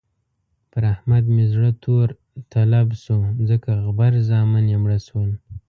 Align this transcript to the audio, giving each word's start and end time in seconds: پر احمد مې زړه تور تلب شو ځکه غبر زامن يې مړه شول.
پر 0.71 0.83
احمد 0.93 1.23
مې 1.33 1.45
زړه 1.53 1.69
تور 1.83 2.07
تلب 2.53 2.87
شو 3.03 3.17
ځکه 3.49 3.71
غبر 3.85 4.11
زامن 4.29 4.65
يې 4.71 4.77
مړه 4.83 4.99
شول. 5.07 5.29